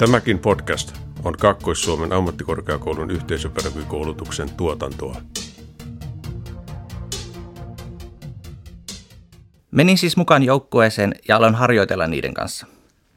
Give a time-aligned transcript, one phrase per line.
[0.00, 5.16] Tämäkin podcast on Kaakkois-Suomen ammattikorkeakoulun yhteisöpedagogikoulutuksen tuotantoa.
[9.70, 12.66] Menin siis mukaan joukkueeseen ja aloin harjoitella niiden kanssa.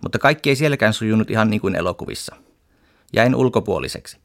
[0.01, 2.36] Mutta kaikki ei sielläkään sujunut ihan niin kuin elokuvissa.
[3.13, 4.18] Jäin ulkopuoliseksi.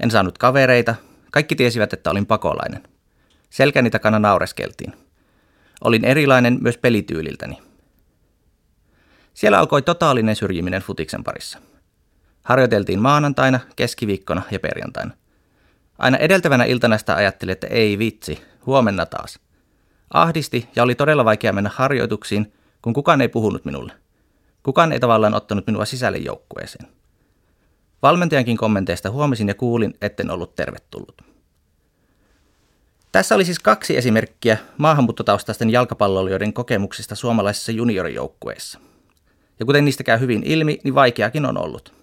[0.00, 0.94] En saanut kavereita.
[1.30, 2.82] Kaikki tiesivät, että olin pakolainen.
[3.50, 4.92] Selkäni takana naureskeltiin.
[5.84, 7.58] Olin erilainen myös pelityyliltäni.
[9.34, 11.67] Siellä alkoi totaalinen syrjiminen futiksen parissa.
[12.48, 15.10] Harjoiteltiin maanantaina, keskiviikkona ja perjantaina.
[15.98, 19.38] Aina edeltävänä iltana sitä ajattelin, että ei vitsi, huomenna taas.
[20.14, 23.92] Ahdisti ja oli todella vaikea mennä harjoituksiin, kun kukaan ei puhunut minulle.
[24.62, 26.88] Kukaan ei tavallaan ottanut minua sisälle joukkueeseen.
[28.02, 31.22] Valmentajankin kommenteista huomasin ja kuulin, etten ollut tervetullut.
[33.12, 38.80] Tässä oli siis kaksi esimerkkiä maahanmuuttotaustaisten jalkapalloilijoiden kokemuksista suomalaisissa juniorijoukkueissa.
[39.58, 41.97] Ja kuten niistä käy hyvin ilmi, niin vaikeakin on ollut.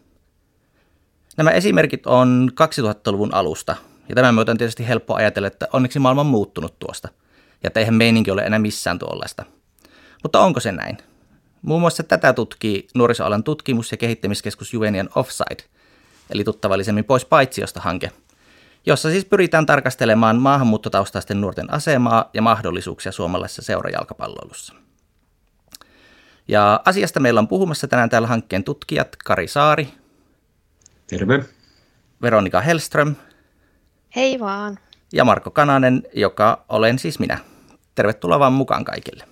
[1.37, 3.75] Nämä esimerkit on 2000-luvun alusta,
[4.09, 7.07] ja tämän myötä on tietysti helppo ajatella, että onneksi maailma on muuttunut tuosta,
[7.63, 9.45] ja että eihän meininki ole enää missään tuollaista.
[10.23, 10.97] Mutta onko se näin?
[11.61, 15.63] Muun muassa tätä tutkii nuorisoalan tutkimus- ja kehittämiskeskus Juvenian Offside,
[16.29, 18.11] eli tuttavallisemmin pois paitsiosta hanke,
[18.85, 24.73] jossa siis pyritään tarkastelemaan maahanmuuttotaustaisten nuorten asemaa ja mahdollisuuksia suomalaisessa seurajalkapalloilussa.
[26.47, 29.87] Ja asiasta meillä on puhumassa tänään täällä hankkeen tutkijat Kari Saari.
[31.07, 31.45] Terve.
[32.21, 33.15] Veronika Hellström.
[34.15, 34.79] Hei vaan.
[35.13, 37.37] Ja Marko Kananen, joka olen siis minä.
[37.95, 39.23] Tervetuloa vaan mukaan kaikille.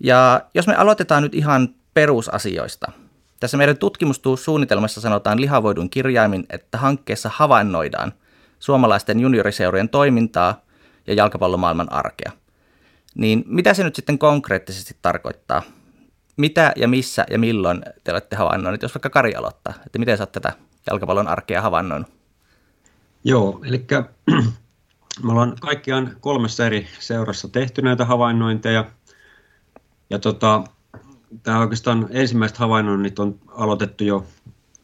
[0.00, 2.92] Ja jos me aloitetaan nyt ihan perusasioista.
[3.40, 8.12] Tässä meidän tutkimustuussuunnitelmassa sanotaan lihavoidun kirjaimin, että hankkeessa havainnoidaan
[8.58, 10.64] suomalaisten junioriseurojen toimintaa
[11.06, 12.32] ja jalkapallomaailman arkea.
[13.14, 15.62] Niin mitä se nyt sitten konkreettisesti tarkoittaa?
[16.36, 20.22] Mitä ja missä ja milloin te olette havainnoineet, jos vaikka Kari aloittaa, että miten sä
[20.22, 20.52] oot tätä
[20.86, 22.08] jalkapallon arkea havainnoinut?
[23.24, 23.86] Joo, eli
[25.22, 28.84] me ollaan kaikkiaan kolmessa eri seurassa tehty näitä havainnointeja.
[30.10, 30.64] Ja tota,
[31.42, 34.26] tämä oikeastaan ensimmäiset havainnoinnit on aloitettu jo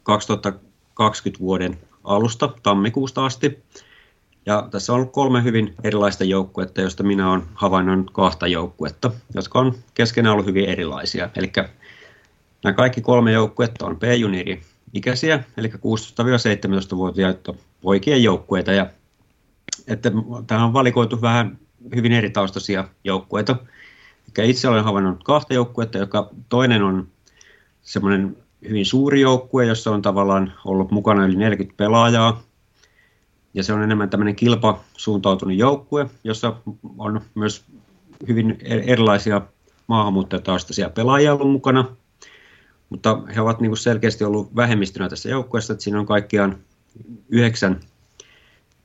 [0.03, 3.63] 2020 vuoden alusta, tammikuusta asti.
[4.45, 9.59] Ja tässä on ollut kolme hyvin erilaista joukkuetta, joista minä olen havainnoinut kahta joukkuetta, jotka
[9.59, 11.29] on keskenään ollut hyvin erilaisia.
[11.35, 11.51] Eli
[12.63, 14.61] nämä kaikki kolme joukkuetta on B-juniori
[14.93, 18.71] ikäisiä, eli 16-17-vuotiaita poikien joukkueita.
[18.71, 18.87] Ja
[19.87, 20.11] että
[20.47, 21.57] tähän on valikoitu vähän
[21.95, 23.55] hyvin eri taustaisia joukkueita.
[24.37, 27.07] Eli itse olen havainnut kahta joukkuetta, joka toinen on
[27.81, 28.37] semmoinen
[28.69, 32.43] hyvin suuri joukkue, jossa on tavallaan ollut mukana yli 40 pelaajaa,
[33.53, 36.55] ja se on enemmän tämmöinen kilpasuuntautunut joukkue, jossa
[36.97, 37.65] on myös
[38.27, 39.41] hyvin erilaisia
[39.87, 41.95] maahanmuuttajataustaisia pelaajia ollut mukana,
[42.89, 46.57] mutta he ovat niin kuin selkeästi ollut vähemmistönä tässä joukkueessa, että siinä on kaikkiaan
[47.29, 47.79] yhdeksän,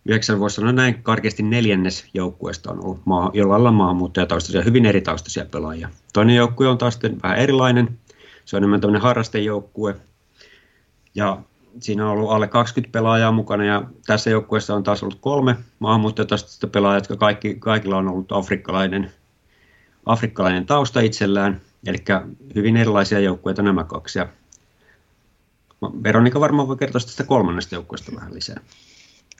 [0.04, 5.00] yhdeksän voisi sanoa näin karkeasti neljännes joukkueesta on ollut maa, jollain lailla maahanmuuttajataustaisia, hyvin eri
[5.00, 5.88] taustaisia pelaajia.
[6.12, 7.98] Toinen joukkue on taas vähän erilainen,
[8.44, 9.96] se on enemmän tämmöinen harrastejoukkue,
[11.14, 11.42] ja
[11.80, 16.66] siinä on ollut alle 20 pelaajaa mukana ja tässä joukkueessa on taas ollut kolme maahanmuuttajataustasta
[16.66, 19.12] pelaajaa, jotka kaikki, kaikilla on ollut afrikkalainen,
[20.06, 21.60] afrikkalainen tausta itsellään.
[21.86, 22.04] Eli
[22.54, 24.18] hyvin erilaisia joukkueita nämä kaksi.
[24.18, 24.28] Ja
[26.02, 28.60] Veronika varmaan voi kertoa tästä kolmannesta joukkueesta vähän lisää.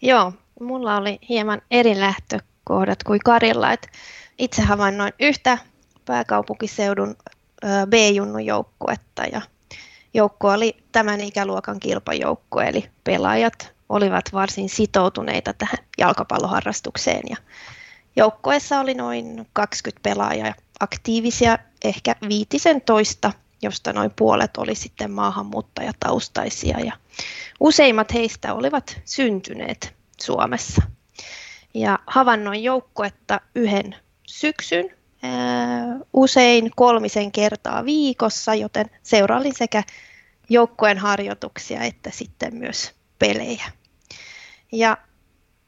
[0.02, 3.72] Joo, mulla oli hieman eri lähtökohdat kuin Karilla.
[3.72, 3.88] Et
[4.38, 5.58] itse havainnoin yhtä
[6.04, 7.16] pääkaupunkiseudun
[7.88, 9.40] B-junnun joukkuetta ja
[10.16, 17.22] Joukko oli tämän ikäluokan kilpajoukko, eli pelaajat olivat varsin sitoutuneita tähän jalkapalloharrastukseen.
[17.30, 17.36] Ja
[18.16, 23.32] joukkoessa oli noin 20 pelaajaa aktiivisia, ehkä viitisen toista,
[23.62, 26.80] josta noin puolet oli sitten maahanmuuttajataustaisia.
[26.80, 26.92] Ja
[27.60, 30.82] useimmat heistä olivat syntyneet Suomessa.
[31.74, 33.96] Ja havainnoin joukkuetta yhden
[34.26, 34.96] syksyn
[36.12, 39.82] usein kolmisen kertaa viikossa, joten seurailin sekä
[40.48, 43.64] joukkueen harjoituksia että sitten myös pelejä.
[44.72, 44.96] Ja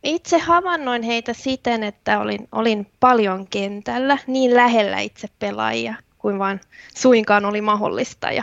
[0.03, 6.61] itse havainnoin heitä siten, että olin, olin paljon kentällä, niin lähellä itse pelaajia kuin vain
[6.97, 8.31] suinkaan oli mahdollista.
[8.31, 8.43] Ja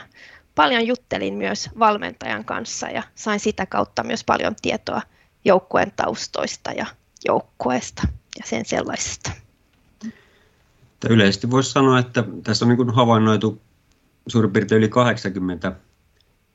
[0.55, 5.01] paljon juttelin myös valmentajan kanssa ja sain sitä kautta myös paljon tietoa
[5.45, 6.85] joukkueen taustoista ja
[7.27, 8.07] joukkueesta
[8.39, 9.31] ja sen sellaisesta.
[11.09, 13.61] Yleisesti voisi sanoa, että tässä on niin havainnoitu
[14.27, 15.71] suurin piirtein yli 80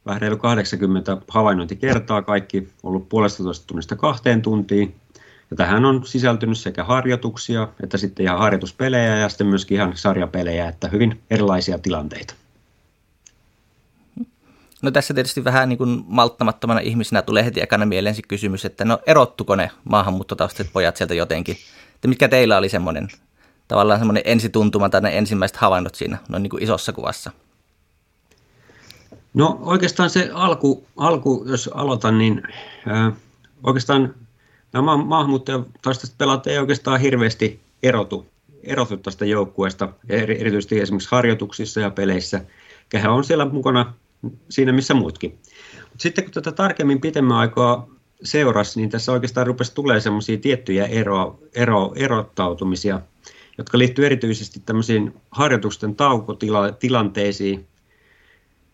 [0.06, 4.94] vähän reilu 80 havainnointikertaa, kaikki ollut puolestatoista tunnista kahteen tuntiin.
[5.50, 10.68] Ja tähän on sisältynyt sekä harjoituksia, että sitten ihan harjoituspelejä ja sitten myöskin ihan sarjapelejä,
[10.68, 12.34] että hyvin erilaisia tilanteita.
[14.82, 18.84] No tässä tietysti vähän niin kuin malttamattomana ihmisenä tulee heti ekana mieleen se kysymys, että
[18.84, 21.56] no erottuko ne maahanmuuttotaustaiset pojat sieltä jotenkin?
[21.94, 23.08] Että mitkä teillä oli semmoinen
[23.68, 27.30] tavallaan semmoinen ensituntuma tai ne ensimmäiset havainnot siinä noin niin kuin isossa kuvassa?
[29.34, 32.42] No oikeastaan se alku, alku jos aloitan, niin
[32.88, 33.12] äh,
[33.62, 34.14] oikeastaan
[34.72, 38.26] nämä maahanmuuttajataustaiset pelaat ei oikeastaan hirveästi erotu,
[38.62, 42.44] erotu tästä joukkueesta, erityisesti esimerkiksi harjoituksissa ja peleissä.
[42.88, 43.94] Kehä on siellä mukana
[44.48, 45.38] siinä missä muutkin.
[45.90, 47.88] Mut sitten kun tätä tarkemmin pitemmän aikaa
[48.22, 53.00] seurasi, niin tässä oikeastaan rupesi tulee semmoisia tiettyjä ero, ero, erottautumisia,
[53.58, 57.66] jotka liittyy erityisesti tämmöisiin harjoitusten taukotilanteisiin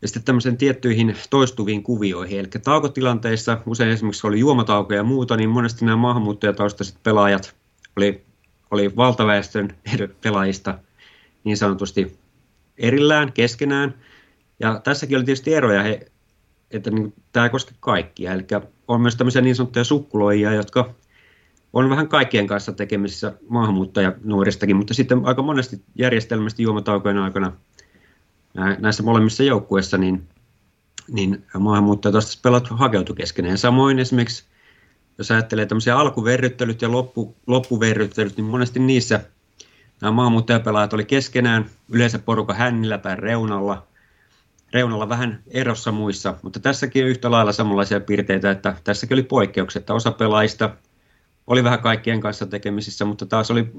[0.02, 2.40] ja sitten tämmöisen tiettyihin toistuviin kuvioihin.
[2.40, 7.56] Eli taukotilanteissa, usein esimerkiksi oli juomataukoja ja muuta, niin monesti nämä maahanmuuttajataustaiset pelaajat
[7.96, 8.24] oli,
[8.70, 9.76] oli valtaväestön
[10.22, 10.78] pelaajista
[11.44, 12.18] niin sanotusti
[12.78, 13.94] erillään, keskenään.
[14.60, 16.06] Ja tässäkin oli tietysti eroja, he,
[16.70, 18.32] että niin, tämä ei koske kaikkia.
[18.32, 18.46] Eli
[18.88, 20.94] on myös tämmöisiä niin sanottuja sukkuloijia, jotka
[21.72, 27.52] on vähän kaikkien kanssa tekemisissä maahanmuuttajanuoristakin, mutta sitten aika monesti järjestelmästi juomataukojen aikana
[28.78, 30.28] näissä molemmissa joukkueissa, niin,
[31.08, 33.58] niin maahanmuuttajat pelat hakeutu keskenään.
[33.58, 34.44] Samoin esimerkiksi,
[35.18, 39.20] jos ajattelee tämmöisiä alkuverryttelyt ja loppu, loppuverryttelyt, niin monesti niissä
[40.00, 43.86] nämä maahanmuuttajapelaajat oli keskenään, yleensä poruka hännillä tai reunalla,
[44.72, 49.80] reunalla vähän erossa muissa, mutta tässäkin on yhtä lailla samanlaisia piirteitä, että tässäkin oli poikkeukset,
[49.80, 50.70] että osa pelaajista
[51.46, 53.72] oli vähän kaikkien kanssa tekemisissä, mutta taas oli,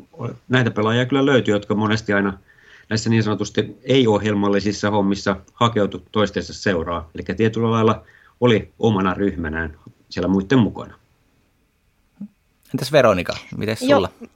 [0.48, 2.40] näitä pelaajia kyllä löytyi, jotka monesti aina
[2.90, 7.10] näissä niin sanotusti ei-ohjelmallisissa hommissa hakeutu toistensa seuraa.
[7.16, 8.04] Eli tietyllä lailla
[8.42, 9.80] oli omana ryhmänään
[10.10, 10.96] siellä muiden mukana.
[12.74, 14.10] Entäs Veronika, miten sulla?
[14.20, 14.30] Joo,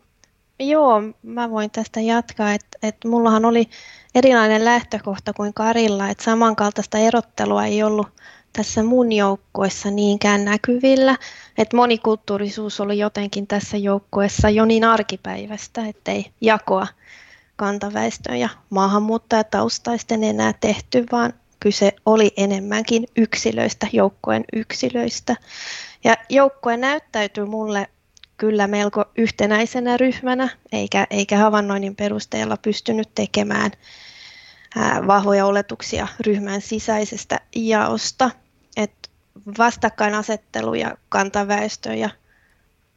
[0.60, 3.70] joo, mä voin tästä jatkaa, että, että mullahan oli
[4.16, 8.08] erilainen lähtökohta kuin Karilla, että samankaltaista erottelua ei ollut
[8.54, 11.18] tässä mun joukkueessa niinkään näkyvillä,
[11.58, 16.88] että monikulttuurisuus oli jotenkin tässä joukkueessa jo niin arkipäivästä, ettei jakoa
[17.62, 25.36] kantaväestön ja maahanmuuttajataustaisten enää tehty, vaan kyse oli enemmänkin yksilöistä, joukkojen yksilöistä.
[26.04, 27.88] Ja joukkue näyttäytyy mulle
[28.38, 33.72] kyllä melko yhtenäisenä ryhmänä, eikä, eikä havainnoinnin perusteella pystynyt tekemään
[34.76, 38.32] ää, vahvoja oletuksia ryhmän sisäisestä jaosta.
[38.78, 39.10] Et
[39.58, 42.10] vastakkainasettelu ja kantaväestö ja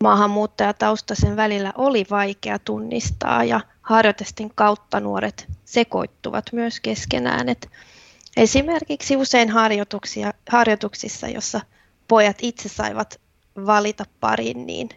[0.02, 7.48] maahanmuuttajataustaisen välillä oli vaikea tunnistaa ja harjoitusten kautta nuoret sekoittuvat myös keskenään.
[7.48, 7.70] Et
[8.36, 11.60] esimerkiksi usein harjoituksia, harjoituksissa, jossa
[12.08, 13.20] pojat itse saivat
[13.66, 14.88] valita parin, niin,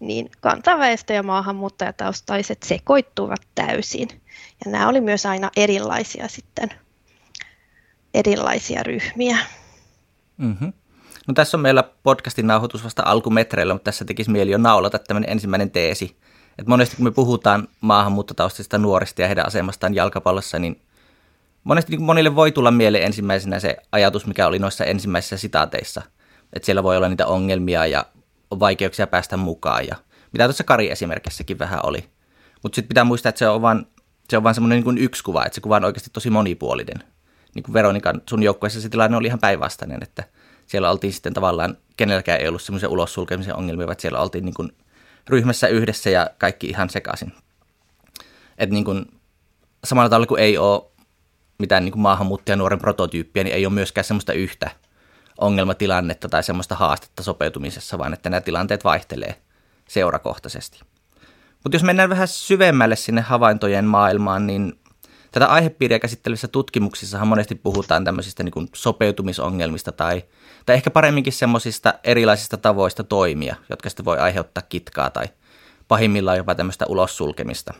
[0.00, 4.08] niin kantaväestö ja maahanmuuttajataustaiset sekoittuvat täysin.
[4.64, 6.70] Ja nämä oli myös aina erilaisia sitten,
[8.14, 9.38] erilaisia ryhmiä.
[10.36, 10.72] Mm-hmm.
[11.28, 15.30] No tässä on meillä podcastin nauhoitus vasta alkumetreillä, mutta tässä tekisi mieli jo naulata tämmöinen
[15.30, 16.16] ensimmäinen teesi.
[16.60, 20.80] Et monesti kun me puhutaan maahanmuuttotaustaisista nuorista ja heidän asemastaan jalkapallossa, niin
[21.64, 26.02] monesti niin monille voi tulla mieleen ensimmäisenä se ajatus, mikä oli noissa ensimmäisissä sitaateissa.
[26.52, 28.06] Että siellä voi olla niitä ongelmia ja
[28.50, 29.96] on vaikeuksia päästä mukaan ja
[30.32, 32.04] mitä tuossa Kari esimerkissäkin vähän oli.
[32.62, 33.86] Mutta sitten pitää muistaa, että se on vain
[34.30, 37.04] se on vaan semmoinen niin yksi kuva, että se kuva on oikeasti tosi monipuolinen.
[37.54, 40.24] Niin kuin Veronikan, sun joukkueessa se tilanne oli ihan päinvastainen, että
[40.66, 44.54] siellä oltiin sitten tavallaan, kenelläkään ei ollut semmoisia ulos sulkemisen ongelmia, vaan siellä oltiin niin
[44.54, 44.72] kuin
[45.28, 47.32] ryhmässä yhdessä ja kaikki ihan sekaisin.
[48.58, 49.06] Että niin kuin,
[49.84, 50.82] samalla tavalla kuin ei ole
[51.58, 54.70] mitään niin kuin nuoren prototyyppiä, niin ei ole myöskään semmoista yhtä
[55.38, 59.36] ongelmatilannetta tai semmoista haastetta sopeutumisessa, vaan että nämä tilanteet vaihtelee
[59.88, 60.80] seurakohtaisesti.
[61.64, 64.80] Mutta jos mennään vähän syvemmälle sinne havaintojen maailmaan, niin
[65.32, 70.24] tätä aihepiiriä käsittelevissä tutkimuksissahan monesti puhutaan tämmöisistä niin sopeutumisongelmista tai,
[70.66, 75.24] tai ehkä paremminkin semmoisista erilaisista tavoista toimia, jotka sitten voi aiheuttaa kitkaa tai
[75.88, 77.74] pahimmillaan jopa tämmöistä ulos sulkemista.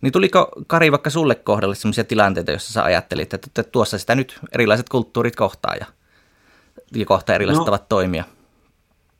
[0.00, 4.38] Niin tuliko Kari vaikka sulle kohdalle sellaisia tilanteita, joissa sä ajattelit, että tuossa sitä nyt
[4.52, 5.86] erilaiset kulttuurit kohtaa ja,
[6.94, 8.24] ja kohtaa erilaiset no, tavat toimia?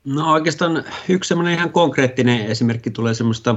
[0.05, 3.55] No oikeastaan yksi semmoinen ihan konkreettinen esimerkki tulee semmoista,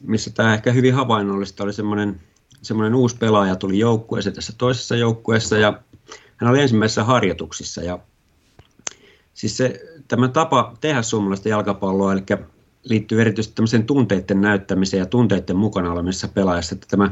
[0.00, 2.20] missä tämä ehkä hyvin havainnollista oli semmoinen
[2.62, 5.80] semmoinen uusi pelaaja tuli joukkueeseen tässä toisessa joukkueessa ja
[6.36, 7.98] hän oli ensimmäisessä harjoituksissa ja
[9.34, 12.22] siis se, tämä tapa tehdä suomalaista jalkapalloa, eli
[12.82, 17.10] liittyy erityisesti tämmöiseen tunteiden näyttämiseen ja tunteiden mukana olemisessa pelaajassa, että tämä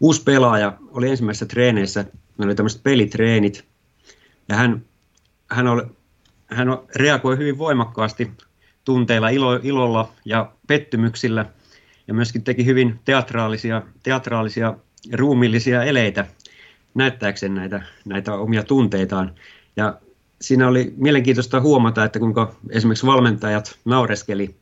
[0.00, 2.04] uusi pelaaja oli ensimmäisessä treeneissä,
[2.38, 3.64] meillä oli tämmöiset pelitreenit
[4.48, 4.84] ja hän,
[5.50, 5.82] hän, oli,
[6.46, 8.30] hän reagoi hyvin voimakkaasti
[8.84, 11.46] tunteilla, ilo, ilolla ja pettymyksillä
[12.08, 14.74] ja myöskin teki hyvin teatraalisia, teatraalisia
[15.12, 16.26] ruumiillisia eleitä.
[16.94, 19.34] näyttääkseen näitä, näitä omia tunteitaan.
[19.76, 20.00] Ja
[20.40, 24.56] siinä oli mielenkiintoista huomata, että kuinka esimerkiksi valmentajat naureskeli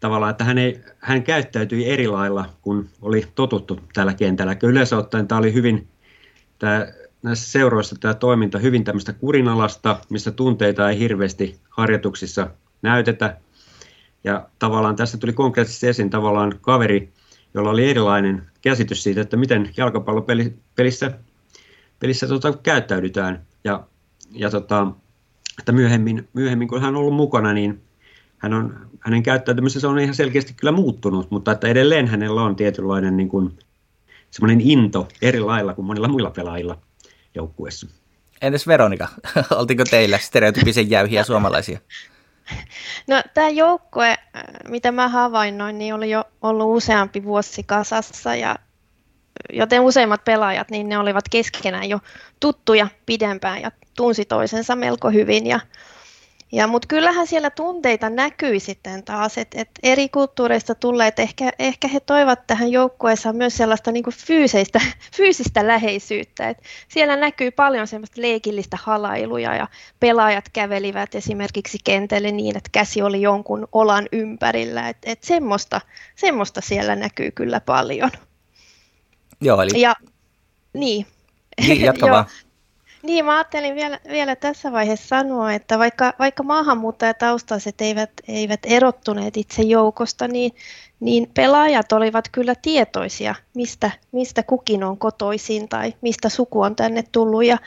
[0.00, 4.56] tavallaan, että hän, ei, hän käyttäytyi eri lailla kuin oli totuttu tällä kentällä.
[4.62, 5.88] Yleensä ottaen tämä oli hyvin,
[6.58, 6.86] tämä,
[7.22, 12.50] näissä seuroissa tämä toiminta hyvin tämmöistä kurinalasta, missä tunteita ei hirveästi harjoituksissa
[12.82, 13.36] näytetä.
[14.24, 17.12] Ja tavallaan tässä tuli konkreettisesti esiin tavallaan kaveri,
[17.54, 21.10] jolla oli erilainen käsitys siitä, että miten jalkapallopelissä
[22.00, 23.46] pelissä tota, käyttäydytään.
[23.64, 23.86] Ja,
[24.32, 24.86] ja tota,
[25.58, 27.82] että myöhemmin, myöhemmin, kun hän on ollut mukana, niin
[28.38, 33.16] hän on, hänen käyttäytymisensä on ihan selkeästi kyllä muuttunut, mutta että edelleen hänellä on tietynlainen
[33.16, 33.58] niin kuin,
[34.30, 36.78] semmoinen into eri lailla kuin monilla muilla pelaajilla
[37.34, 37.86] joukkueessa.
[38.42, 39.08] Entäs Veronika,
[39.58, 41.80] oltiko teillä stereotypisen jäyhiä suomalaisia?
[43.06, 44.16] No tämä joukkue,
[44.68, 48.56] mitä mä havainnoin, niin oli jo ollut useampi vuosi kasassa ja
[49.52, 52.00] joten useimmat pelaajat, niin ne olivat keskenään jo
[52.40, 55.60] tuttuja pidempään ja tunsi toisensa melko hyvin ja
[56.52, 61.88] ja, mutta kyllähän siellä tunteita näkyi sitten taas, että et eri kulttuureista tulleet, ehkä, ehkä
[61.88, 64.80] he toivat tähän joukkueeseen myös sellaista niin fyysistä,
[65.16, 66.48] fyysistä läheisyyttä.
[66.48, 69.68] Et siellä näkyy paljon semmoista leikillistä halailuja ja
[70.00, 74.88] pelaajat kävelivät esimerkiksi kentälle niin, että käsi oli jonkun olan ympärillä.
[74.88, 75.80] Et, et semmoista,
[76.16, 78.10] semmoista siellä näkyy kyllä paljon.
[79.40, 79.80] Joo, eli...
[79.80, 79.94] Ja,
[80.72, 81.06] niin.
[81.60, 82.26] Niin, jatka vaan.
[83.02, 89.36] Niin, mä ajattelin vielä, vielä tässä vaiheessa sanoa, että vaikka, vaikka maahanmuuttajataustaiset eivät, eivät erottuneet
[89.36, 90.52] itse joukosta, niin,
[91.00, 97.04] niin pelaajat olivat kyllä tietoisia, mistä, mistä kukin on kotoisin tai mistä suku on tänne
[97.12, 97.44] tullut.
[97.44, 97.58] Ja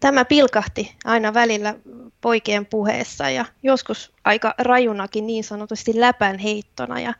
[0.00, 1.74] tämä pilkahti aina välillä
[2.20, 7.00] poikien puheessa ja joskus aika rajunakin niin sanotusti läpän heittona.
[7.00, 7.14] Ja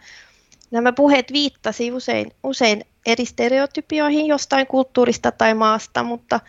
[0.70, 6.40] nämä puheet viittasi usein, usein eri stereotypioihin jostain kulttuurista tai maasta, mutta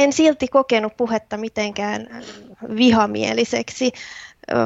[0.00, 2.24] en silti kokenut puhetta mitenkään
[2.76, 3.92] vihamieliseksi,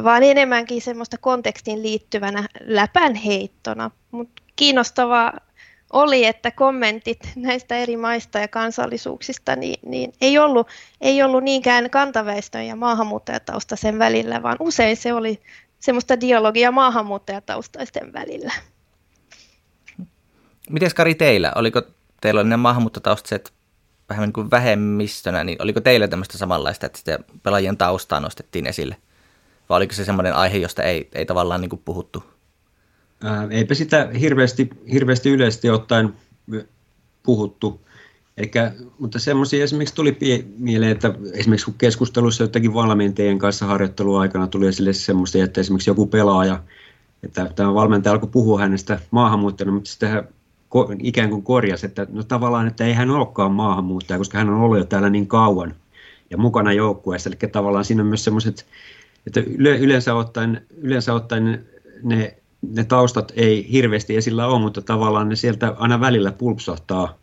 [0.04, 3.90] vaan enemmänkin semmoista kontekstiin liittyvänä läpänheittona.
[4.10, 5.32] Mutta kiinnostavaa
[5.92, 10.68] oli, että kommentit näistä eri maista ja kansallisuuksista niin, niin ei, ollut,
[11.00, 15.42] ei ollut niinkään kantaväestön ja maahanmuuttajataustaisen välillä, vaan usein se oli
[15.80, 18.52] semmoista dialogia maahanmuuttajataustaisten välillä.
[20.70, 21.52] Miten Kari teillä?
[21.54, 21.82] Oliko
[22.20, 23.52] teillä ne maahanmuuttotaustaiset
[24.08, 28.96] vähän niin kuin vähemmistönä, niin oliko teillä tämmöistä samanlaista, että sitä pelaajien taustaa nostettiin esille?
[29.68, 32.24] Vai oliko se semmoinen aihe, josta ei, ei tavallaan niin kuin puhuttu?
[33.24, 36.14] Ää, eipä sitä hirveästi, hirveästi yleisesti ottaen
[37.22, 37.80] puhuttu.
[38.36, 40.18] Eikä, mutta semmoisia esimerkiksi tuli
[40.58, 46.06] mieleen, että esimerkiksi kun keskustelussa jotenkin valmentajien kanssa harjoitteluaikana tuli esille semmoisia, että esimerkiksi joku
[46.06, 46.62] pelaaja,
[47.22, 50.28] että tämä valmentaja alkoi puhua hänestä maahanmuuttajana, mutta sitten hän
[51.02, 54.78] ikään kuin korjasi, että no tavallaan, että ei hän olekaan maahanmuuttaja, koska hän on ollut
[54.78, 55.74] jo täällä niin kauan
[56.30, 57.30] ja mukana joukkueessa.
[57.30, 58.66] Eli tavallaan siinä on myös semmoiset,
[59.26, 61.66] että yleensä ottaen, yleensä ottaen
[62.02, 67.18] ne, ne taustat ei hirveästi esillä ole, mutta tavallaan ne sieltä aina välillä pulpsahtaa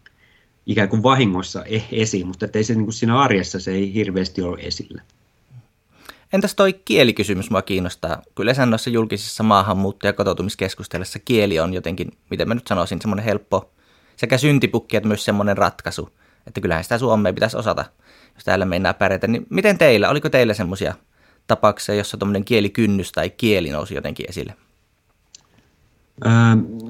[0.65, 4.41] ikään kuin vahingossa e-, esiin, mutta ei se niin kuin siinä arjessa se ei hirveästi
[4.41, 5.01] ole esillä.
[6.34, 8.22] Entäs toi kielikysymys mua kiinnostaa?
[8.36, 13.72] Kyllä noissa julkisissa maahanmuutto- ja kotoutumiskeskustelussa kieli on jotenkin, miten mä nyt sanoisin, semmoinen helppo
[14.16, 16.10] sekä syntipukki että myös semmoinen ratkaisu.
[16.48, 17.86] Että kyllähän sitä suomea pitäisi osata,
[18.36, 19.28] jos täällä meinaa pärjätä.
[19.28, 20.94] Niin miten teillä, oliko teillä semmoisia
[21.48, 24.56] tapauksia, jossa tuommoinen kielikynnys tai kieli nousi jotenkin esille?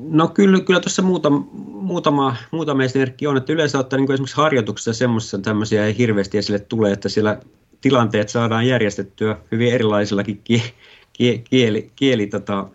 [0.10, 4.94] no kyllä, kyllä tuossa muutama, muutama, muutama esimerkki on, että yleensä ottaa niin esimerkiksi harjoituksessa
[4.94, 7.40] semmoisia tämmöisiä ei hirveästi esille tule, että siellä
[7.82, 12.68] tilanteet saadaan järjestettyä hyvin erilaisillakin kieli, kieli, kieli tota,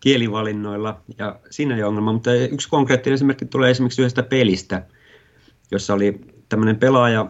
[0.00, 4.86] kielivalinnoilla ja siinä ei ongelma, mutta yksi konkreettinen esimerkki tulee esimerkiksi yhdestä pelistä,
[5.70, 7.26] jossa oli tämmöinen pelaaja,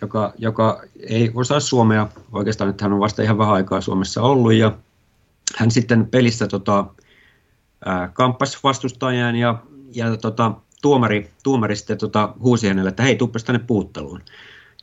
[0.00, 4.52] joka, joka ei osaa suomea oikeastaan, että hän on vasta ihan vähän aikaa Suomessa ollut
[4.52, 4.78] ja
[5.56, 6.86] hän sitten pelissä tota,
[8.12, 9.62] kamppasi vastustajan ja,
[9.94, 10.52] ja tota,
[10.82, 14.22] tuomari, tuomari sitten tota, huusi hänelle, että hei, tuppas tänne puutteluun.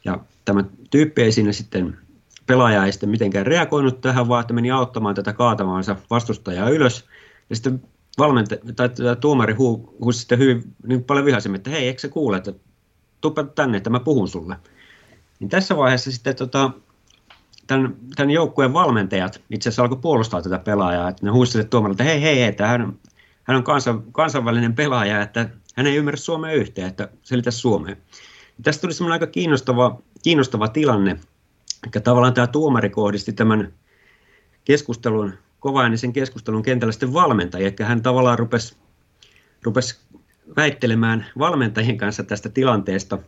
[0.06, 1.98] Ja tämä tyyppi ei sinne sitten,
[2.46, 7.06] pelaaja ei sitten mitenkään reagoinut tähän, vaan että meni auttamaan tätä kaatamaansa vastustajaa ylös.
[7.50, 7.82] Ja sitten
[8.18, 12.38] valmentaja, tai tuomari huu, huusi sitten hyvin niin paljon vihaisemmin, että hei, eikö se kuule,
[12.38, 12.54] että
[13.22, 14.56] tuppa tänne, että mä puhun sulle.
[15.40, 16.72] Niin tässä vaiheessa sitten tota,
[17.68, 22.04] tämän, tämän joukkueen valmentajat itse asiassa alkoi puolustaa tätä pelaajaa, että ne huusivat tuomarille, että
[22.04, 22.94] hei, hei, että hän,
[23.44, 27.96] hän on kansan, kansainvälinen pelaaja, että hän ei ymmärrä suomea yhteen, että selitä suomea.
[28.64, 31.12] Tästä tuli semmoinen aika kiinnostava, kiinnostava tilanne.
[31.84, 33.74] Eli tavallaan tämä tuomari kohdisti tämän
[34.63, 37.67] keskustelun, kovainisen keskustelun kentällä sitten valmentajia.
[37.67, 38.75] Eli hän tavallaan rupesi,
[39.63, 40.00] rupesi
[40.55, 43.20] väittelemään valmentajien kanssa tästä tilanteesta.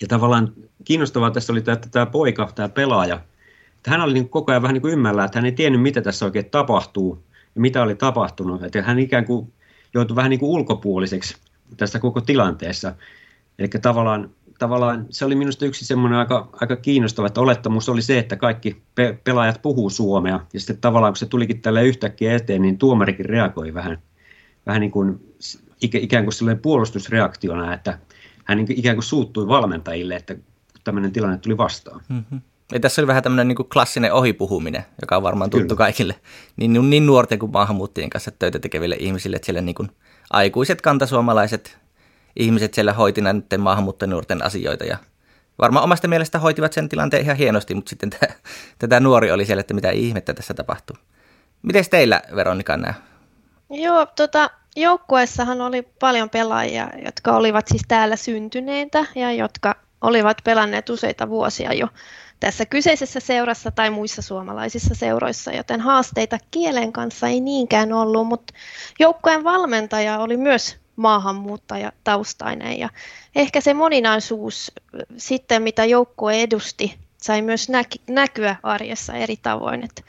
[0.00, 0.52] ja tavallaan
[0.84, 3.20] kiinnostavaa tässä oli tämä, että tämä poika, tämä pelaaja,
[3.76, 6.00] että hän oli niin koko ajan vähän niin kuin ymmällä, että hän ei tiennyt, mitä
[6.00, 7.24] tässä oikein tapahtuu
[7.54, 8.62] ja mitä oli tapahtunut.
[8.64, 9.52] Että hän ikään kuin
[9.94, 11.36] joutui vähän niin kuin ulkopuoliseksi
[11.76, 12.94] tästä koko tilanteessa.
[13.58, 14.30] Eli tavallaan,
[14.60, 18.82] tavallaan se oli minusta yksi semmoinen aika, aika kiinnostava, että olettamus oli se, että kaikki
[18.94, 20.40] pe- pelaajat puhuu suomea.
[20.52, 23.98] Ja sitten tavallaan kun se tulikin tälle yhtäkkiä eteen, niin tuomarikin reagoi vähän,
[24.66, 25.34] vähän niin kuin
[25.82, 27.98] ikään kuin sellainen puolustusreaktiona, että
[28.44, 30.36] hän niin ikään kuin suuttui valmentajille, että
[30.84, 32.00] tämmöinen tilanne tuli vastaan.
[32.08, 32.40] Mm-hmm.
[32.72, 35.78] Ja tässä oli vähän tämmöinen niin klassinen ohipuhuminen, joka on varmaan tuttu Kyllä.
[35.78, 36.14] kaikille,
[36.56, 39.90] niin, niin nuorten kuin maahanmuuttajien kanssa töitä tekeville ihmisille, että siellä niin kuin
[40.30, 41.79] aikuiset kantasuomalaiset
[42.36, 44.96] ihmiset siellä hoiti näiden maahanmuuttajanuorten asioita ja
[45.58, 48.10] varmaan omasta mielestä hoitivat sen tilanteen ihan hienosti, mutta sitten
[48.78, 50.96] tätä nuori oli siellä, että mitä ihmettä tässä tapahtuu.
[51.62, 52.94] Miten teillä, Veronika, nämä?
[53.70, 60.88] Joo, tota, joukkueessahan oli paljon pelaajia, jotka olivat siis täällä syntyneitä ja jotka olivat pelanneet
[60.88, 61.88] useita vuosia jo
[62.40, 68.54] tässä kyseisessä seurassa tai muissa suomalaisissa seuroissa, joten haasteita kielen kanssa ei niinkään ollut, mutta
[68.98, 72.88] joukkueen valmentaja oli myös maahanmuuttaja taustainen ja
[73.36, 74.72] ehkä se moninaisuus
[75.16, 77.68] sitten, mitä joukkue edusti, sai myös
[78.08, 79.84] näkyä arjessa eri tavoin.
[79.84, 80.02] että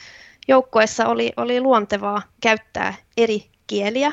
[0.48, 4.12] joukkueessa oli, oli luontevaa käyttää eri kieliä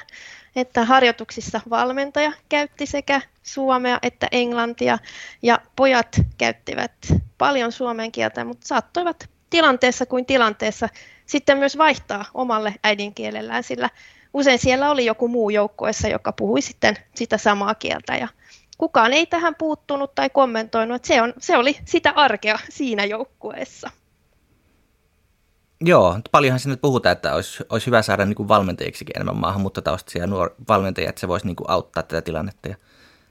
[0.57, 4.99] että harjoituksissa valmentaja käytti sekä suomea että englantia
[5.43, 6.93] ja pojat käyttivät
[7.39, 10.89] paljon suomen kieltä, mutta saattoivat tilanteessa kuin tilanteessa
[11.27, 13.91] sitten myös vaihtaa omalle äidinkielellään, sillä
[14.35, 18.29] usein siellä oli joku muu joukkueessa, joka puhui sitten sitä samaa kieltä ja
[18.79, 23.91] kukaan ei tähän puuttunut tai kommentoinut, että se, on, se oli sitä arkea siinä joukkueessa.
[25.81, 30.55] Joo, paljonhan sinne puhutaan, että olisi, olisi hyvä saada niin kuin valmentajiksikin enemmän maahanmuuttotaustaisia nuor-
[30.69, 32.69] valmentajia, että se voisi niin kuin auttaa tätä tilannetta.
[32.69, 32.75] Ja,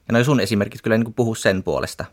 [0.07, 2.05] ja noin sun esimerkit kyllä niin puhu sen puolesta.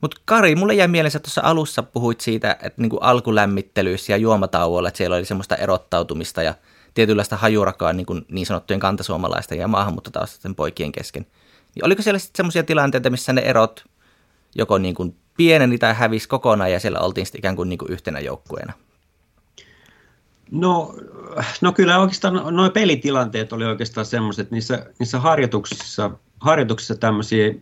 [0.00, 4.16] Mutta Kari, mulle jäi mielessä, että tuossa alussa puhuit siitä, että niin kuin alkulämmittelyissä ja
[4.16, 6.54] juomatauolla, että siellä oli semmoista erottautumista ja
[6.94, 11.26] tietynlaista hajurakaa niin, niin sanottujen kantasuomalaisten ja maahanmuuttotaustaisten poikien kesken.
[11.74, 13.84] Niin oliko siellä sitten semmoisia tilanteita, missä ne erot
[14.54, 17.92] joko niin kuin pieneni tai hävisi kokonaan ja siellä oltiin sitten ikään kuin, niin kuin
[17.92, 18.72] yhtenä joukkueena?
[20.50, 20.94] No,
[21.60, 27.54] no kyllä oikeastaan nuo pelitilanteet oli oikeastaan semmoiset, niissä, niissä harjoituksissa, harjoituksissa tämmöisiä,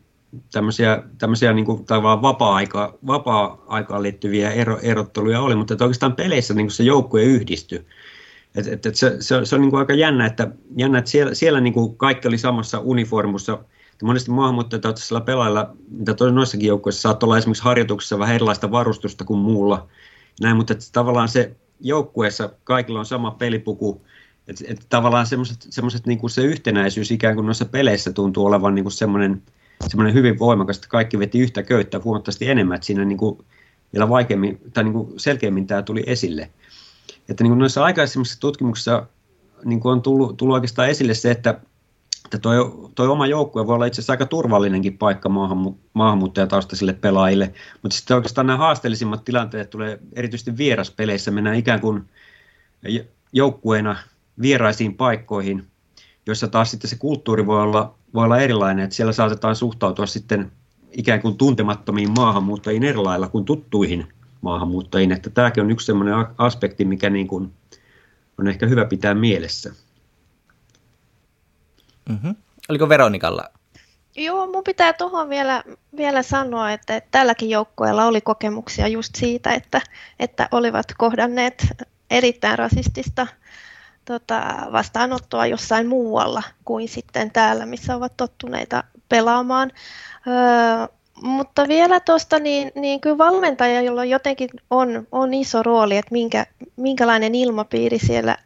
[0.53, 6.55] tämmöisiä, tämmöisiä niin kuin tavallaan vapaa-aika, vapaa-aikaan liittyviä ero, erotteluja oli, mutta että oikeastaan peleissä
[6.55, 7.87] niin kuin se joukkue yhdistyi.
[8.59, 11.35] Et, et, et se, se, se on niin kuin aika jännä, että, jännä, että siellä,
[11.35, 13.59] siellä niin kuin kaikki oli samassa uniformussa.
[14.03, 19.89] Monesti maahanmuuttajataustaisilla pelailla, mitä noissakin joukkueissa saattaa olla esimerkiksi harjoituksissa vähän erilaista varustusta kuin muulla.
[20.41, 24.07] Näin, mutta että tavallaan se joukkueessa kaikilla on sama pelipuku,
[24.49, 28.85] että et tavallaan semmoiset, niin kuin se yhtenäisyys ikään kuin noissa peleissä tuntuu olevan niin
[28.85, 29.43] kuin semmoinen,
[29.89, 33.39] semmoinen hyvin voimakas, että kaikki veti yhtä köyttä huomattavasti enemmän, että siinä niin kuin
[33.93, 36.51] vielä vaikeammin tai niin kuin selkeämmin tämä tuli esille.
[37.29, 39.07] Että niin kuin noissa aikaisemmissa tutkimuksissa
[39.65, 41.61] niin kuin on tullut, tullut oikeastaan esille se, että
[42.25, 42.57] että toi,
[42.95, 48.15] toi oma joukkue voi olla itse asiassa aika turvallinenkin paikka maahan, maahanmuuttajataustaisille pelaajille, mutta sitten
[48.15, 52.05] oikeastaan nämä haasteellisimmat tilanteet tulee erityisesti vieraspeleissä, mennään ikään kuin
[53.33, 53.97] joukkueena
[54.41, 55.67] vieraisiin paikkoihin,
[56.27, 60.53] joissa taas sitten se kulttuuri voi olla, voi olla erilainen, että siellä saatetaan suhtautua sitten
[60.93, 64.07] ikään kuin tuntemattomiin maahanmuuttajiin eri lailla kuin tuttuihin
[64.41, 67.53] maahanmuuttajiin, että tämäkin on yksi sellainen aspekti, mikä niin kuin
[68.39, 69.73] on ehkä hyvä pitää mielessä.
[72.09, 72.35] Mm-hmm.
[72.69, 73.51] Oliko Veronikalla?
[74.17, 75.65] Joo, mun pitää tuohon vielä,
[75.97, 79.81] vielä sanoa, että, että tälläkin joukkueella oli kokemuksia just siitä, että,
[80.21, 81.67] että olivat kohdanneet
[82.11, 83.27] erittäin rasistista
[84.05, 89.73] tota, vastaanottoa jossain muualla kuin sitten täällä, missä ovat tottuneita pelaamaan.
[90.27, 96.13] Öö, mutta vielä tuosta, niin, niin kyllä valmentaja, jolla jotenkin on, on iso rooli, että
[96.13, 98.37] minkä, minkälainen ilmapiiri siellä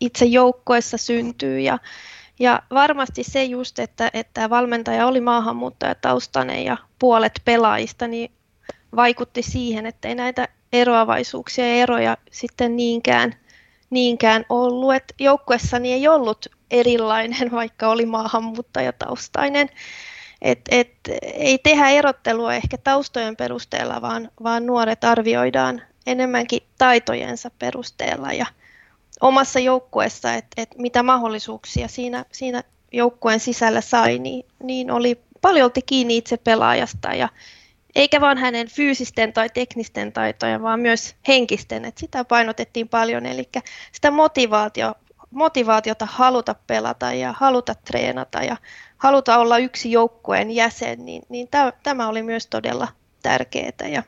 [0.00, 1.78] itse joukkoessa syntyy ja,
[2.38, 8.30] ja varmasti se just, että, että valmentaja oli maahanmuuttajataustainen ja puolet pelaajista, niin
[8.96, 13.34] vaikutti siihen, että ei näitä eroavaisuuksia ja eroja sitten niinkään,
[13.90, 14.94] niinkään ollut.
[14.94, 19.68] Et joukkuessani ei ollut erilainen, vaikka oli maahanmuuttajataustainen.
[20.42, 20.90] Et, et,
[21.22, 28.46] ei tehdä erottelua ehkä taustojen perusteella, vaan, vaan nuoret arvioidaan enemmänkin taitojensa perusteella ja,
[29.20, 35.82] omassa joukkueessa, että, että mitä mahdollisuuksia siinä, siinä joukkueen sisällä sai, niin, niin oli paljolti
[35.82, 37.28] kiinni itse pelaajasta ja
[37.94, 43.48] eikä vain hänen fyysisten tai teknisten taitojen, vaan myös henkisten, että sitä painotettiin paljon, eli
[43.92, 44.94] sitä motivaatio
[45.30, 48.56] motivaatiota haluta pelata ja haluta treenata ja
[48.98, 51.48] haluta olla yksi joukkueen jäsen, niin, niin
[51.82, 52.88] tämä oli myös todella
[53.22, 53.88] tärkeää.
[53.88, 54.02] Ja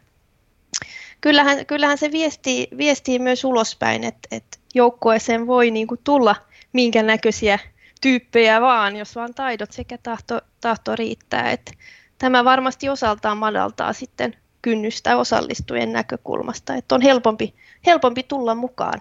[1.20, 6.37] kyllähän, kyllähän se viestii, viestii myös ulospäin, että, että joukkueeseen voi niin kuin tulla
[6.72, 7.59] minkä näköisiä
[8.00, 11.50] tyyppejä vaan, jos vaan taidot sekä tahto, tahto riittää.
[11.50, 11.72] Että
[12.18, 17.54] tämä varmasti osaltaan madaltaa sitten kynnystä osallistujien näkökulmasta, että on helpompi,
[17.87, 19.00] helpompi tulla mukaan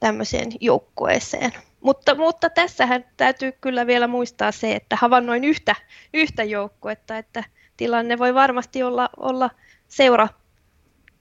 [0.00, 1.52] tämmöiseen joukkueeseen.
[1.80, 5.74] Mutta, mutta tässähän täytyy kyllä vielä muistaa se, että havainnoin yhtä,
[6.14, 7.44] yhtä joukkuetta, että
[7.76, 9.50] tilanne voi varmasti olla, olla
[9.88, 10.28] seura,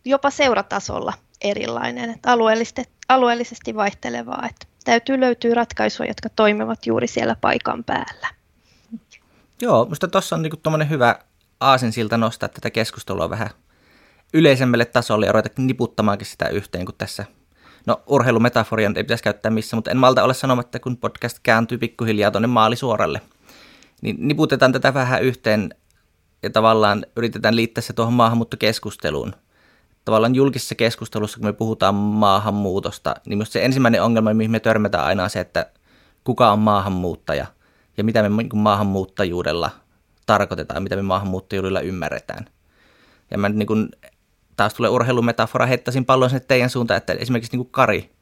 [0.06, 4.46] jopa seuratasolla erilainen, että alueellisesti, alueellisesti vaihtelevaa.
[4.50, 8.28] Että täytyy löytyä ratkaisuja, jotka toimivat juuri siellä paikan päällä.
[9.62, 10.58] Joo, minusta tuossa on niinku
[10.90, 11.20] hyvä
[11.60, 13.50] aasinsilta nostaa tätä keskustelua vähän
[14.34, 17.26] yleisemmälle tasolle ja ruveta niputtamaankin sitä yhteen, kun tässä
[17.86, 22.32] No urheilumetaforia ei pitäisi käyttää missä, mutta en malta ole sanomatta, kun podcast kääntyy pikkuhiljaa
[22.32, 23.22] tuonne maalisuoralle.
[24.02, 25.76] Niin niputetaan tätä vähän yhteen
[26.44, 29.34] ja tavallaan yritetään liittää se tuohon maahanmuuttokeskusteluun.
[30.06, 35.06] Tavallaan julkisessa keskustelussa, kun me puhutaan maahanmuutosta, niin myös se ensimmäinen ongelma, mihin me törmätään
[35.06, 35.72] aina on se, että
[36.24, 37.46] kuka on maahanmuuttaja
[37.98, 39.72] ja mitä me niin maahanmuuttajuudella
[40.26, 42.46] tarkoitetaan, mitä me maahanmuuttajuudella ymmärretään.
[43.32, 43.90] Ja mä niin kuin
[44.56, 48.16] taas tulee urheilumetafora, heittäisin pallon sinne teidän suuntaan, että esimerkiksi niin kuin Kari,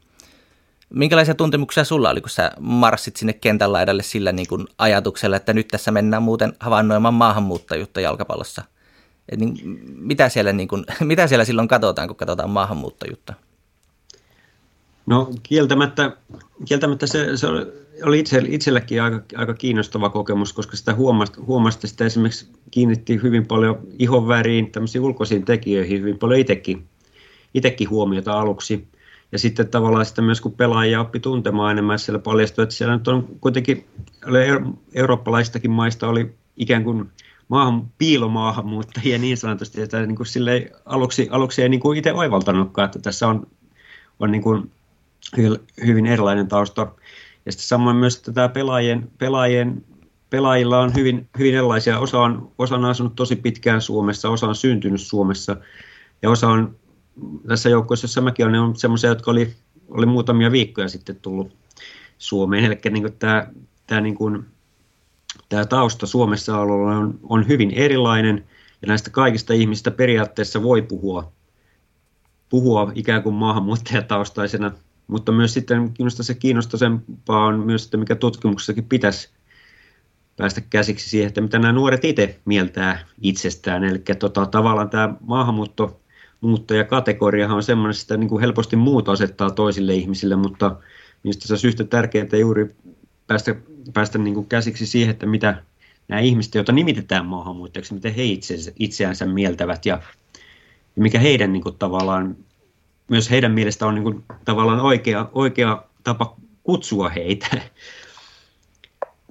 [0.90, 5.52] minkälaisia tuntemuksia sulla oli, kun sä marssit sinne kentän laidalle sillä niin kuin ajatuksella, että
[5.52, 8.62] nyt tässä mennään muuten havainnoimaan maahanmuuttajuutta jalkapallossa?
[9.28, 13.34] Et niin, mitä, siellä niin kuin, mitä siellä silloin katsotaan, kun katsotaan maahanmuuttajuutta?
[15.06, 16.16] No kieltämättä,
[16.64, 17.83] kieltämättä se, se oli
[18.16, 23.78] itse, itsellekin aika, aika kiinnostava kokemus, koska sitä huomasti, huomasti sitä esimerkiksi kiinnitti hyvin paljon
[23.98, 26.84] ihon väriin, tämmöisiin ulkoisiin tekijöihin hyvin paljon itsekin,
[27.54, 28.88] itsekin huomiota aluksi.
[29.32, 33.08] Ja sitten tavallaan sitä myös kun pelaajia oppi tuntemaan enemmän, siellä paljastui, että siellä nyt
[33.08, 33.86] on kuitenkin
[34.94, 37.10] eurooppalaistakin maista oli ikään kuin
[37.48, 40.26] maahan, piilomaahanmuuttajia niin sanotusti, että niin kuin
[40.84, 43.46] aluksi, aluksi ei niin kuin itse oivaltanutkaan, että tässä on,
[44.20, 44.70] on niin kuin
[45.86, 46.92] hyvin erilainen tausta.
[47.46, 49.84] Ja sitten samoin myös että tämä pelaajien, pelaajien,
[50.30, 51.98] pelaajilla on hyvin, hyvin erilaisia.
[51.98, 55.56] Osa on, osa on asunut tosi pitkään Suomessa, osa on syntynyt Suomessa
[56.22, 56.76] ja osa on
[57.48, 59.54] tässä joukkueessa, jossa mäkin olen, on sellaisia, jotka oli,
[59.88, 61.56] oli muutamia viikkoja sitten tullut
[62.18, 62.64] Suomeen.
[62.64, 63.46] Eli niin kuin tämä,
[63.86, 64.44] tämä, niin kuin,
[65.48, 68.44] tämä tausta Suomessa on, on hyvin erilainen
[68.82, 71.32] ja näistä kaikista ihmistä periaatteessa voi puhua,
[72.48, 74.72] puhua ikään kuin maahanmuuttajataustaisena
[75.06, 79.28] mutta myös sitten minusta se kiinnostaisempaa on myös, että mikä tutkimuksessakin pitäisi
[80.36, 83.84] päästä käsiksi siihen, että mitä nämä nuoret itse mieltää itsestään.
[83.84, 86.00] Eli tota, tavallaan tämä maahanmuutto
[86.40, 90.76] muuttajakategoriahan on semmoinen, että sitä niin kuin helposti muut asettaa toisille ihmisille, mutta
[91.22, 92.74] minusta se on yhtä tärkeää juuri
[93.26, 93.54] päästä,
[93.92, 95.62] päästä niin kuin käsiksi siihen, että mitä
[96.08, 100.00] nämä ihmiset, joita nimitetään maahanmuuttajaksi, miten he itse, itseänsä mieltävät ja,
[100.96, 102.36] ja mikä heidän niin kuin, tavallaan
[103.08, 107.46] myös heidän mielestä on niin kuin, tavallaan oikea, oikea tapa kutsua heitä.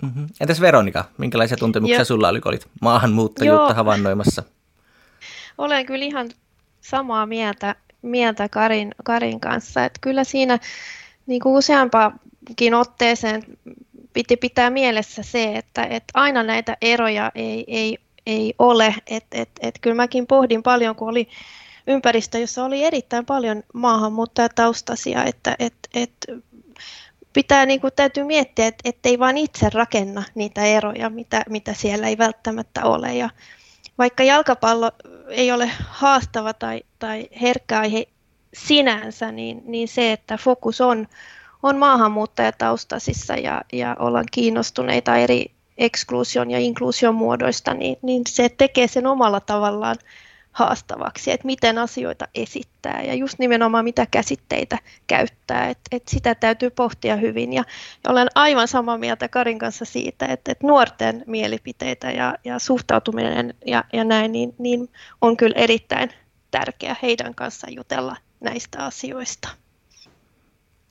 [0.01, 0.27] Mm-hmm.
[0.39, 2.05] Entäs Veronika, minkälaisia tuntemuksia Joo.
[2.05, 3.75] sulla oli, kun olit maahanmuuttajuutta Joo.
[3.75, 4.43] havainnoimassa?
[5.57, 6.29] Olen kyllä ihan
[6.81, 10.59] samaa mieltä, mieltä Karin, Karin kanssa, että kyllä siinä
[11.25, 13.43] niin kuin useampakin otteeseen
[14.13, 18.95] piti pitää mielessä se, että, että aina näitä eroja ei, ei, ei ole.
[19.07, 21.27] että et, et, kyllä mäkin pohdin paljon, kun oli
[21.87, 26.27] ympäristö, jossa oli erittäin paljon maahanmuuttajataustaisia, että et, et
[27.33, 32.07] pitää, niin kuin, täytyy miettiä, että ettei vain itse rakenna niitä eroja, mitä, mitä siellä
[32.07, 33.13] ei välttämättä ole.
[33.13, 33.29] Ja
[33.97, 34.91] vaikka jalkapallo
[35.29, 38.07] ei ole haastava tai, tai herkkä aihe
[38.53, 41.07] sinänsä, niin, niin se, että fokus on,
[41.63, 45.45] on maahanmuuttajataustaisissa ja, ja ollaan kiinnostuneita eri
[45.77, 49.95] eksklusion ja inkluusion muodoista, niin, niin se tekee sen omalla tavallaan
[50.53, 56.69] haastavaksi, että miten asioita esittää ja just nimenomaan mitä käsitteitä käyttää, että, että sitä täytyy
[56.69, 57.63] pohtia hyvin ja,
[58.03, 63.53] ja olen aivan samaa mieltä Karin kanssa siitä, että, että nuorten mielipiteitä ja, ja suhtautuminen
[63.65, 64.89] ja, ja näin, niin, niin
[65.21, 66.09] on kyllä erittäin
[66.51, 69.49] tärkeää heidän kanssa jutella näistä asioista.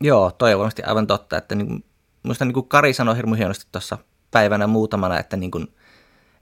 [0.01, 1.85] Joo, toi on varmasti aivan totta, että niin,
[2.23, 3.99] minusta niin kuin Kari sanoi hirmu hienosti tuossa
[4.31, 5.69] päivänä muutamana, että niin kuin,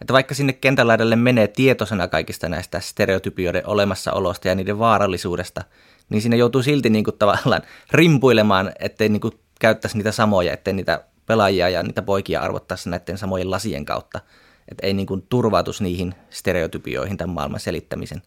[0.00, 5.64] että vaikka sinne kentän laidalle menee tietoisena kaikista näistä stereotypioiden olemassaolosta ja niiden vaarallisuudesta,
[6.08, 10.74] niin siinä joutuu silti niin kuin tavallaan rimpuilemaan, ettei niin kuin käyttäisi niitä samoja, ettei
[10.74, 14.20] niitä pelaajia ja niitä poikia arvottaisi näiden samojen lasien kautta.
[14.68, 18.22] Että ei niin kuin turvautus niihin stereotypioihin tämän maailman selittämisen.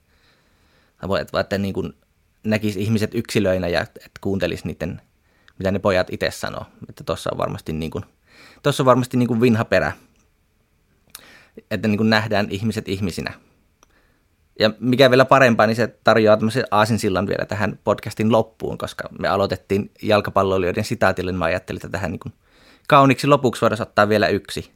[1.22, 1.94] Että, että niin kuin
[2.44, 5.02] näkisi ihmiset yksilöinä ja että kuuntelisi niiden,
[5.60, 6.66] mitä ne pojat itse sanoo.
[6.90, 8.06] Että tuossa on varmasti, niin kuin,
[8.80, 9.92] on varmasti niin kuin vinha perä,
[11.72, 13.34] että niin kuin nähdään ihmiset ihmisinä.
[14.60, 19.28] Ja mikä vielä parempaa, niin se tarjoaa tämmöisen aasinsillan vielä tähän podcastin loppuun, koska me
[19.28, 22.34] aloitettiin jalkapalloilijoiden sitaatille, niin mä ajattelin, että tähän niin kuin
[22.88, 24.72] kauniksi lopuksi voidaan ottaa vielä yksi.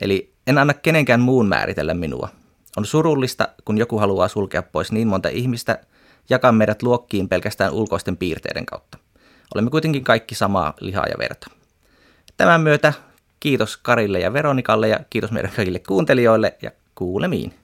[0.00, 2.28] Eli en anna kenenkään muun määritellä minua.
[2.76, 5.78] On surullista, kun joku haluaa sulkea pois niin monta ihmistä,
[6.30, 8.98] jakaa meidät luokkiin pelkästään ulkoisten piirteiden kautta.
[9.54, 11.50] Olemme kuitenkin kaikki samaa lihaa ja verta.
[12.36, 12.92] Tämän myötä
[13.40, 17.54] Kiitos Karille ja Veronikalle ja kiitos meidän kaikille kuuntelijoille ja kuulemiin.